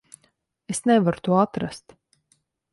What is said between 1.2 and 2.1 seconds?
to atrast.